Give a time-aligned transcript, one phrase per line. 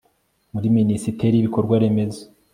[0.53, 2.23] muri minisiteri y'ibikorwa remezo